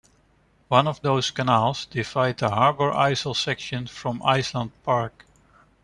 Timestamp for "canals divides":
1.29-2.39